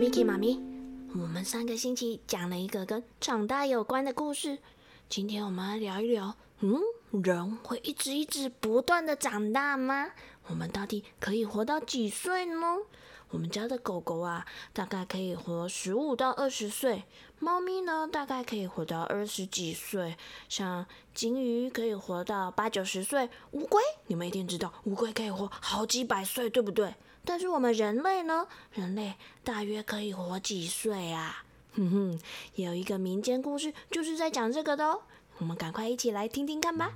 [0.00, 0.58] Miki 妈咪。
[1.12, 4.56] 我们上个星期讲了一个跟长大有关的故事，
[5.10, 6.80] 今天我们来聊一聊，嗯，
[7.22, 10.12] 人会一直一直不断的长大吗？
[10.46, 12.78] 我们到底可以活到几岁呢？
[13.28, 17.02] 我们家的狗狗啊，大概可以活十五到二十岁；
[17.38, 20.14] 猫咪呢，大概可以活到二十几岁；
[20.48, 26.94] 像金鱼可以活到八九十岁；乌龟，你们一定知道，乌龟可以活好几百岁，对不对？
[27.24, 28.46] 但是我们人类呢？
[28.72, 31.44] 人类大约可以活几岁啊？
[31.74, 32.20] 哼哼，
[32.54, 35.02] 有一个民间故事就是在讲这个的哦。
[35.38, 36.90] 我们赶快一起来听听看吧。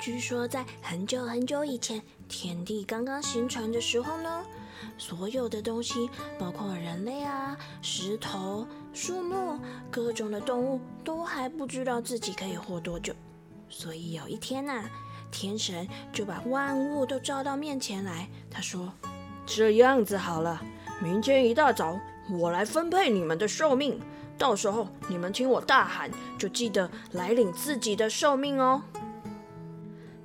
[0.00, 4.44] 据说在很久很久以前，天地刚刚形成的时候呢，
[4.98, 9.58] 所有的东西，包括人类啊、石头、树木、
[9.90, 13.14] 各种的动物，都还不知道自己可以活多久。
[13.68, 14.84] 所以有一天呐，
[15.32, 18.92] 天神就把万物都召到面前来，他说
[19.44, 20.62] ：“这样子好了，
[21.02, 21.98] 明天一大早
[22.30, 23.98] 我来分配你们的寿命，
[24.38, 28.82] 到时候你们听我大喊，就记得来领自己的寿命哦。”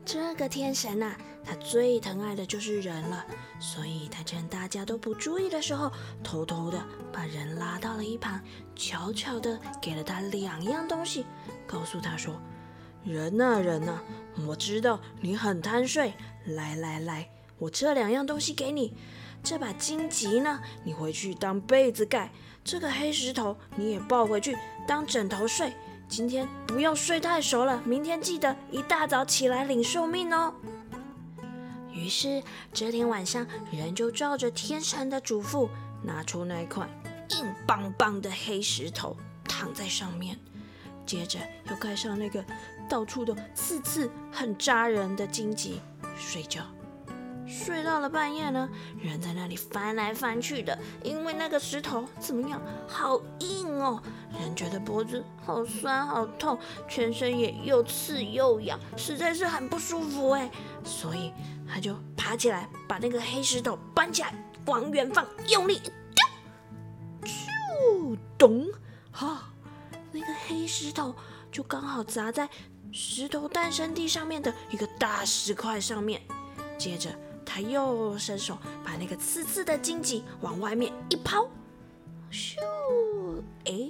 [0.06, 3.26] 这个天神呐，他最疼爱的就是人了，
[3.60, 5.92] 所以他趁大家都不注意的时候，
[6.24, 8.40] 偷偷的把人拉到了一旁，
[8.76, 11.26] 悄悄的给了他两样东西，
[11.66, 12.40] 告诉他说
[13.04, 14.00] ：“人呐人呐，
[14.46, 16.14] 我知道你很贪睡，
[16.46, 18.94] 来来来，我这两样东西给你。
[19.44, 22.30] 这把荆棘呢，你回去当被子盖；
[22.64, 24.58] 这个黑石头你也抱回去
[24.88, 25.74] 当枕头睡。”
[26.10, 30.54] 今天不要睡太熟了，明天记得一大早起来领寿命哦。
[31.92, 32.42] 于是
[32.72, 35.68] 这天晚上，人就照着天神的嘱咐，
[36.02, 36.88] 拿出那块
[37.32, 40.40] 硬邦邦的黑石头，躺在上面，
[41.06, 42.42] 接着又盖上那个
[42.90, 45.82] 到处都刺刺、很扎人的荆棘，
[46.18, 46.62] 睡觉。
[47.50, 48.70] 睡到了半夜呢，
[49.02, 54.04] 人在那里翻来翻去的，因为那个石头怎么样，好硬哦！
[54.38, 60.52] 人觉得脖子好酸好痛，全身也又刺又痒，实在是很不舒服哎。
[60.84, 61.32] 所以
[61.66, 64.34] 他就爬起来，把那个黑石头搬起来，
[64.66, 68.68] 往远方用力一丢，咻咚！
[69.10, 69.54] 哈，
[70.12, 71.16] 那个黑石头
[71.50, 72.50] 就刚好砸在
[72.92, 76.22] 石头诞生地上面的一个大石块上面，
[76.78, 77.10] 接着。
[77.50, 81.48] 他又伸手把那个刺刺的荆棘往外面一抛，
[82.30, 82.58] 咻！
[83.64, 83.90] 哎，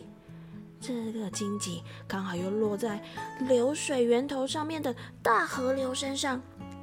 [0.80, 3.04] 这个荆棘刚好又落在
[3.48, 6.40] 流水源头上面的大河流身上。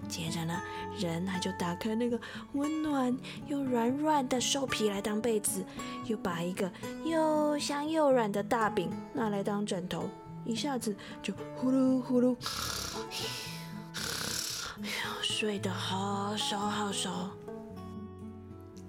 [0.08, 0.60] 接着呢，
[0.98, 2.18] 人他就打开那个
[2.54, 5.64] 温暖又软软的兽皮来当被子，
[6.06, 6.70] 又把一个
[7.04, 10.10] 又香又软的大饼拿来当枕头，
[10.44, 12.36] 一下子就呼噜呼噜。
[15.22, 17.10] 睡得好熟好熟。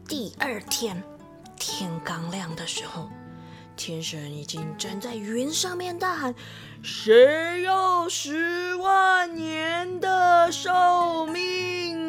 [0.08, 1.02] 第二天
[1.58, 3.10] 天刚亮的时候，
[3.76, 6.36] 天神已经站在云上面大喊
[6.84, 12.05] ：“谁要十万年的寿命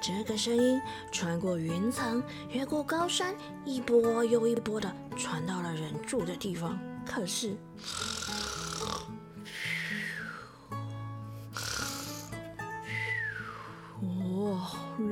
[0.00, 0.80] 这个声音
[1.12, 3.34] 穿过云层，越过高山，
[3.64, 6.78] 一波又一波的传到了人住的地方。
[7.06, 7.56] 可是。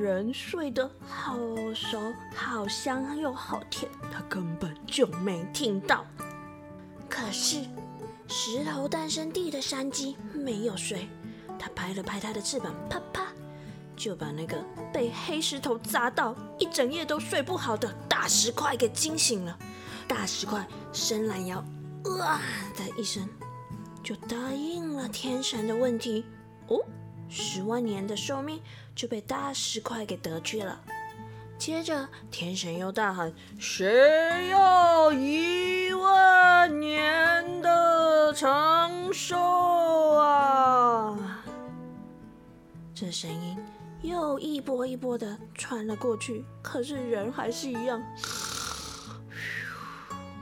[0.01, 1.37] 人睡得好
[1.73, 1.99] 熟、
[2.35, 6.05] 好香又好甜，他根本就没听到。
[7.09, 7.61] 可是
[8.27, 11.07] 石头诞生地的山鸡没有睡，
[11.57, 13.28] 它拍了拍它的翅膀，啪啪，
[13.99, 14.57] 就把那个
[14.93, 19.59] 被黑石头砸到一整夜都睡不好的大石块给惊醒了。
[20.07, 21.63] 大石块伸懒腰，
[22.17, 22.39] 哇
[22.77, 23.27] 的一声，
[24.01, 26.23] 就答应了天神的问题。
[26.67, 26.81] 哦。
[27.31, 28.59] 十万年的寿命
[28.95, 30.81] 就被大石块给得去了。
[31.59, 39.37] 接着，天神又大喊：“谁要一万年的长寿
[40.15, 41.15] 啊？”
[42.95, 43.55] 这声音
[44.01, 48.01] 又一波一波的穿了过去，可是人还是一样，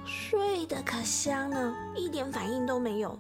[0.06, 3.18] 睡得可香呢，一点反应都没有。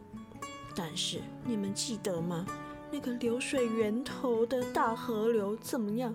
[0.76, 2.46] 但是你们记得吗？
[2.92, 6.14] 那个流水源头的大河流怎么样？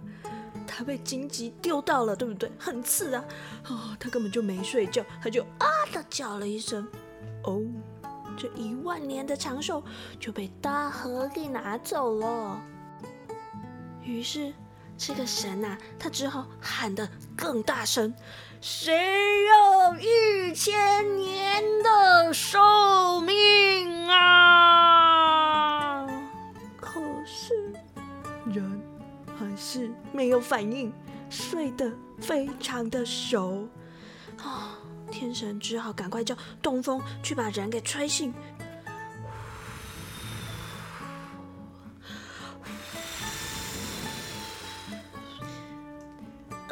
[0.66, 2.50] 他被荆棘丢到了，对不对？
[2.56, 3.24] 很刺啊！
[3.68, 6.86] 哦，他根本就没睡觉，他就啊的叫了一声。
[7.42, 7.60] 哦，
[8.36, 9.82] 这一万年的长寿
[10.20, 12.62] 就被大河给拿走了。
[14.04, 14.52] 于是
[14.98, 18.14] 这个神呐，他只好喊得更大声：
[18.60, 18.94] 谁
[19.46, 26.06] 要一千年的寿命啊？
[26.76, 27.72] 可是，
[28.46, 28.80] 人
[29.38, 30.92] 还是没有反应，
[31.30, 31.90] 睡得
[32.20, 33.68] 非常的熟。
[34.42, 34.78] 啊，
[35.10, 38.32] 天神只好赶快叫东风去把人给吹醒。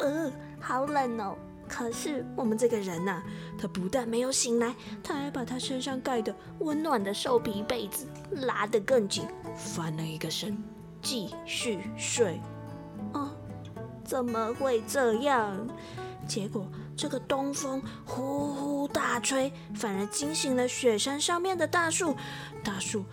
[0.01, 1.37] 呃，好冷哦。
[1.67, 3.23] 可是我们这个人呐，
[3.57, 9.25] 他不但没有醒来，他还把他身上盖的温暖的兽皮被子拉得更紧，
[9.55, 10.61] 翻了一个身，
[11.01, 12.41] 继续睡。
[13.13, 13.29] 哦，
[14.03, 15.65] 怎么会这样？
[16.27, 16.67] 结果
[16.97, 22.15] 这个东风呼呼大吹，反而惊醒了雪山上面的大树。
[22.63, 23.05] 大树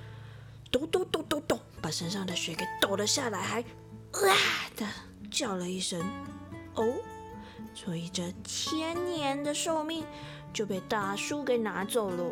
[0.70, 4.34] 抖抖抖抖抖，把身上的雪给抖了下来，还啊
[4.76, 4.84] 的
[5.30, 6.04] 叫了一声。
[6.82, 6.94] 哦。
[7.74, 10.04] 所以这千年的寿命
[10.52, 12.24] 就被大树给拿走了。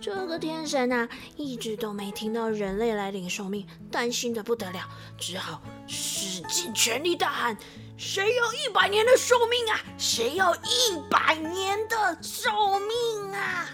[0.00, 4.86] 这个天神啊，一直都没听到人类来领寿命，担心的不得了，
[5.16, 7.56] 只好使尽全力大喊
[7.96, 9.80] ：“谁要一百年的寿命啊？
[9.96, 12.50] 谁要一百年的寿
[12.80, 13.66] 命啊？”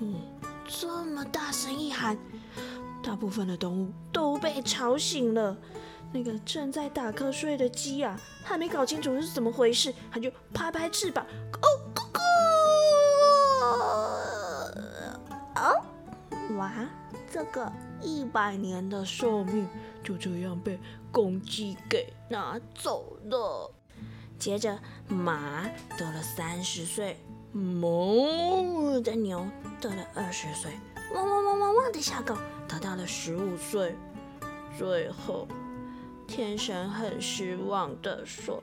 [0.00, 0.22] 嗯，
[0.66, 2.16] 这么大声一喊，
[3.02, 5.56] 大部分的动物都被吵醒了。
[6.12, 11.24] 那个正在打瞌睡的鸡啊，还没搞清楚是怎么回事，它就拍拍翅膀，
[11.62, 12.20] 哦咕咕，
[15.56, 15.82] 哦，
[16.58, 16.70] 哇，
[17.32, 17.72] 这个
[18.02, 19.66] 一百年的寿命
[20.04, 20.78] 就这样被
[21.10, 23.72] 公鸡给拿走了。
[24.38, 24.78] 接着
[25.08, 25.66] 马
[25.96, 27.18] 得了三十岁，
[27.54, 29.46] 哞的牛
[29.80, 30.72] 得了二十岁，
[31.14, 32.36] 汪汪汪汪汪的小狗
[32.68, 33.96] 得到了十五岁，
[34.76, 35.48] 最后。
[36.32, 38.62] 天神很失望的说：“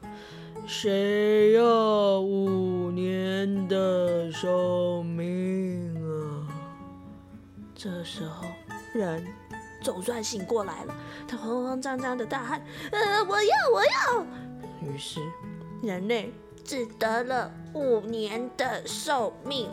[0.65, 6.49] 谁要五年的寿命啊？”
[7.77, 8.47] 这时候，
[8.91, 9.23] 人
[9.83, 10.95] 总算醒过来了，
[11.27, 12.59] 他慌慌张张的大喊
[12.91, 14.25] ：“呃，我要，我要！”
[14.81, 15.21] 于是，
[15.83, 16.33] 人类
[16.63, 19.69] 只得了五年的寿命。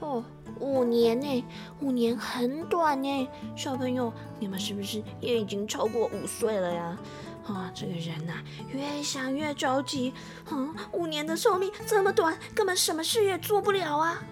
[0.00, 0.22] 哦，
[0.60, 1.44] 五年呢？
[1.80, 3.28] 五年很短呢。
[3.56, 6.98] 小朋友，你们是不是也已经超过五岁了呀？
[7.46, 8.34] 啊，这个人呐，
[8.72, 10.12] 越想越着急。
[10.50, 14.22] 啊，五年的寿命这么短，根本什么事也做不了啊。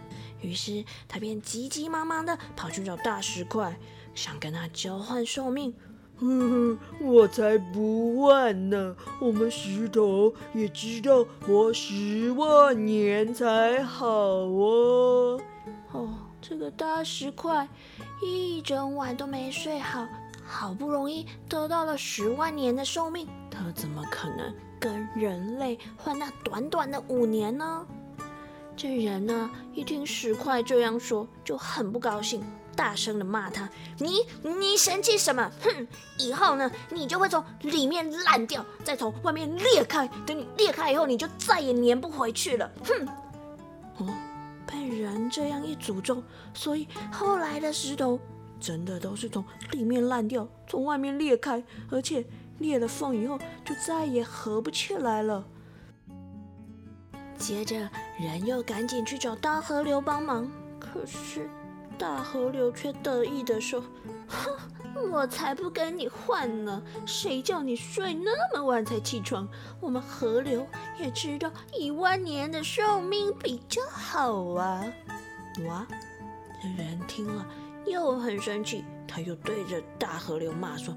[0.43, 3.79] 于是他便急急忙忙的跑去找大石块，
[4.15, 5.75] 想跟他交换寿命。
[6.19, 8.97] 哼哼，我才不换呢！
[9.21, 15.41] 我们石头也知道活十万年才好哦。
[15.97, 16.09] 哦，
[16.43, 17.67] 这个大石块
[18.23, 20.07] 一整晚都没睡好，
[20.47, 27.87] 好不容易得到了十万年的寿命，他怎么可能跟人类换那短短的五年呢？
[28.77, 32.45] 这人呢，一听石块这样说，就很不高兴，
[32.77, 33.67] 大声的骂他
[33.97, 35.51] ：“你你生气什么？
[35.63, 35.89] 哼！
[36.19, 40.07] 以后呢，你就会从里面烂掉，再从外面裂开。
[40.27, 44.07] 等你裂开以后，你就再也粘不回去了。”哼！
[44.89, 46.23] 人这样一诅咒，
[46.55, 48.19] 所以后来的石头
[48.59, 52.25] 真的都是从里面烂掉，从外面裂开，而且
[52.59, 55.45] 裂了缝以后就再也合不起来了。
[57.39, 61.49] 接着，人又赶紧去找大河流帮忙，可是
[61.99, 63.83] 大河流却得意地说
[64.27, 64.57] ：“哼。”
[65.11, 66.83] 我才不跟你换呢！
[67.07, 69.49] 谁叫你睡那么晚才起床？
[69.81, 70.67] 我们河流
[70.99, 74.85] 也知道一万年的寿命比较好啊！
[75.67, 75.87] 哇！
[76.63, 77.47] 这人听了
[77.87, 80.95] 又很生气，他又对着大河流骂说：“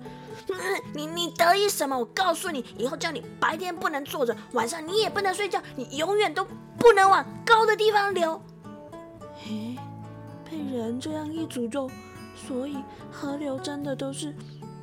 [0.93, 1.97] 你你得意什么？
[1.97, 6.45] 我告诉你，以后叫你白天不能坐着，晚上你也不能睡觉，你永远都
[6.77, 8.41] 不能往高的地方流。”
[9.35, 9.77] 嘿，
[10.49, 11.89] 被人这样一诅咒。
[12.47, 12.77] 所以
[13.11, 14.33] 河流真的都是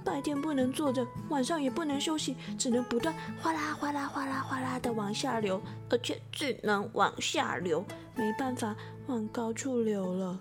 [0.05, 5.61] 白天不能坐着，晚上也不能休息，只能不断哗啦哗啦哗啦哗啦的往下流，
[5.91, 7.85] 而且只能往下流，
[8.15, 10.39] 没办法往高处流了。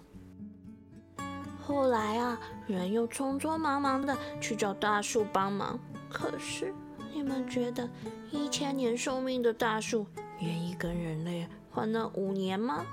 [1.64, 5.80] 后来啊，人又匆匆忙忙的去找大树帮忙。
[6.10, 6.72] 可是
[7.12, 7.90] 你们觉得
[8.30, 10.06] 一千年寿命的大树
[10.40, 12.86] 愿意跟人类换那五年吗？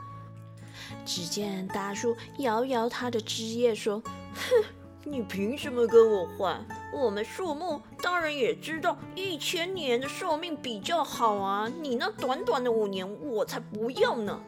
[1.05, 4.03] 只见大树摇摇它的枝叶，说
[4.35, 4.65] ：“哼，
[5.05, 6.65] 你凭什么跟我换？
[6.93, 11.71] 我们树木当然也知道一千年的寿命比较好啊！
[11.81, 14.41] 你那短短的五年，我才不要呢！”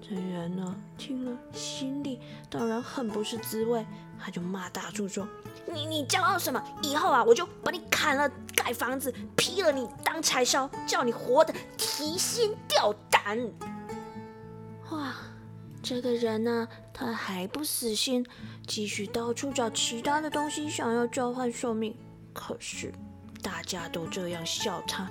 [0.00, 3.86] 这人呢，听了心里当然很不是滋味，
[4.18, 5.26] 他就骂大树说
[5.64, 6.60] ：“你你骄傲什么？
[6.82, 13.38] 以后啊，我就把你砍了盖房子，劈了你当柴烧，叫你活得提心吊胆！”
[14.90, 15.14] 哇！
[15.82, 18.24] 这个人呢，他还不死心，
[18.66, 21.94] 继续到处找其他的东西，想要交换寿命。
[22.32, 22.92] 可是
[23.42, 25.10] 大家都这样笑他。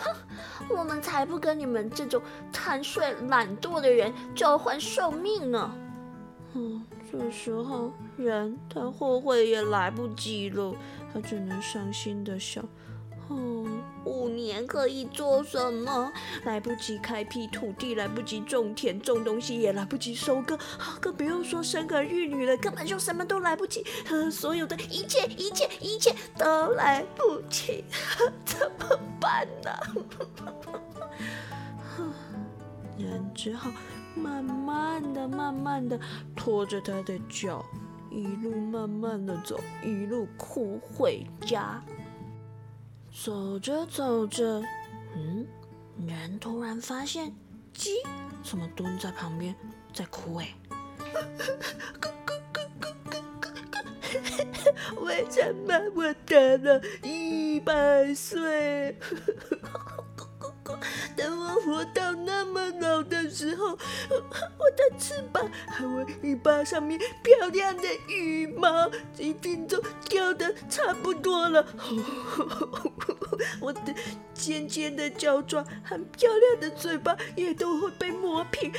[0.68, 2.20] 我们才不跟你们这种
[2.52, 5.74] 贪睡懒惰的人交换寿命呢！
[6.54, 10.74] 嗯，这时候人他后悔也来不及了，
[11.12, 12.62] 他只能伤心的笑。
[13.28, 13.66] 哦，
[14.04, 16.12] 五年可以做什么？
[16.44, 20.58] 来不及开辟土地，来不及种田种东西，也来不及收割，
[21.00, 23.84] 更不用说生儿育女了，根本就什么都来不及。
[24.30, 27.84] 所有的一切，一切，一切都来不及，
[28.44, 29.70] 怎么办呢？
[32.96, 33.70] 人只好
[34.14, 35.98] 慢慢的、慢慢的
[36.36, 37.64] 拖着他的脚，
[38.10, 41.82] 一路慢慢的走，一路哭回家。
[43.22, 44.60] 走着走着，
[45.16, 45.46] 嗯，
[46.06, 47.32] 人突然发现
[47.72, 47.90] 鸡
[48.42, 49.54] 怎么蹲在旁边
[49.92, 50.34] 在哭？
[50.36, 50.48] 哎，
[55.00, 58.98] 为什么我得了一百岁？
[61.24, 71.64] 等我活到那么老的时候，我的翅膀和我尾巴上面漂亮的羽毛一定都掉的差不多了。
[73.58, 73.94] 我的
[74.34, 78.70] 尖尖的脚爪和漂亮的嘴巴也都会被磨平，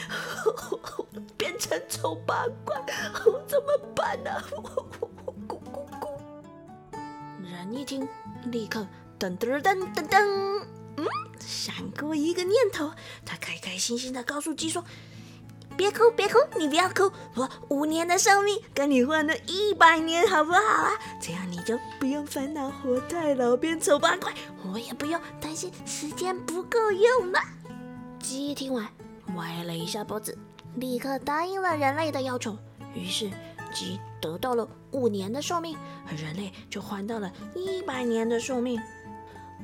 [1.36, 2.80] 变成丑八怪，
[3.26, 4.30] 我怎么办呢？
[4.52, 4.62] 咕
[5.48, 5.58] 咕
[6.00, 6.10] 咕！
[7.42, 8.08] 人一听，
[8.52, 8.86] 立刻
[9.18, 10.64] 噔噔噔噔噔。
[10.98, 11.06] 嗯，
[11.40, 12.92] 闪过一个念头，
[13.26, 14.84] 他开开心心的告诉鸡说
[15.76, 20.92] ：“别哭，别哭，你不要哭，我五年的寿命跟你换了一百年，好不好啊？
[21.22, 24.34] 这样你就不用烦恼活太老变丑八怪，
[24.64, 27.40] 我也不用担心时间不够用了。”
[28.20, 28.88] 鸡听完，
[29.36, 30.38] 歪了一下脖子，
[30.76, 32.58] 立刻答应了人类的要求。
[32.94, 33.30] 于是，
[33.74, 38.82] 鸡得到了五年的寿命，而人类就换到了一百年的寿命。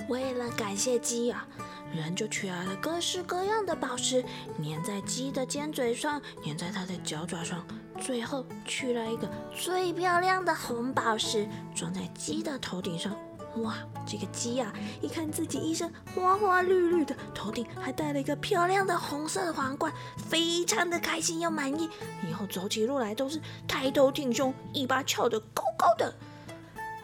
[0.10, 1.48] 为了感谢鸡啊，
[1.94, 4.24] 人就取来了各式各样的宝石，
[4.64, 7.66] 粘在鸡的尖嘴上，粘在它的脚爪上，
[8.00, 13.16] 最后取来一个最漂亮的红宝石，装在鸡的头顶上。
[13.58, 13.76] 哇，
[14.08, 21.90] 这个鸡呀，一看自己一身花花绿绿的，头顶还戴了一个漂亮的红色的皇冠，非常的开心又满意，
[22.28, 26.14] 以后走起路来都是抬头挺胸，尾巴翘得高高的。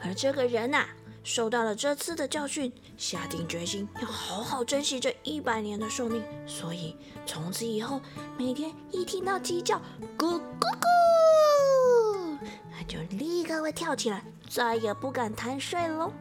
[0.03, 0.85] 而这个人呐。
[1.29, 7.99] 受到了这次的教训，下定决心要好好珍惜这一百年的寿命，所以从此以后，
[8.37, 9.75] 每天一听到鸡叫
[10.17, 12.37] “咕咕咕”，
[12.71, 16.13] 它就立刻会跳起来，再也不敢贪睡喽。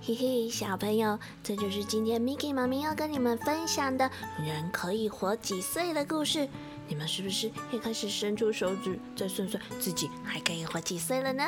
[0.00, 6.48] 嘿嘿，小朋友，这就是今天 Miki 妈咪要跟你们分享的人可以活几岁的故事。
[6.86, 11.44] 你们是不是也开始伸出手指，再算算自己还可以活几岁了呢？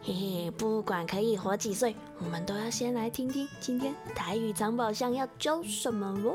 [0.00, 6.34] 嘿嘿，不管可以活几岁，我们都要先来听听今天台语藏宝箱要教什么哦。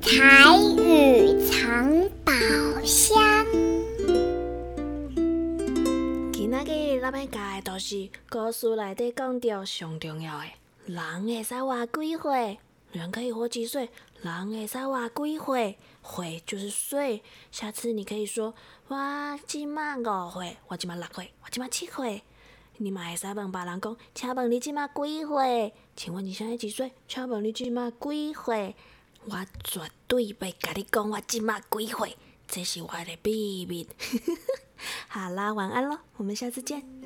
[0.00, 1.90] 台语藏
[2.24, 2.32] 宝
[2.84, 3.46] 箱，
[6.32, 10.44] 今仔日咱要教的都是故事内底讲到上重要的，
[10.94, 12.58] 人会使活几岁？
[12.92, 13.88] 人可以活几岁？
[14.22, 15.78] 人会使活几岁？
[16.02, 18.54] 岁就是岁，下次你可以说。
[18.88, 22.22] 我今嘛五岁，我今嘛六岁，我今嘛七岁。
[22.78, 25.72] 你嘛会使问别人讲，请问你今嘛几岁？
[25.94, 26.92] 请问你现在几岁？
[27.06, 28.74] 请问你今嘛几岁？
[29.26, 32.16] 我绝对袂甲你讲我今嘛几岁，
[32.48, 33.86] 这是我的秘密。
[35.08, 36.99] 好啦，晚安咯，我们下次见。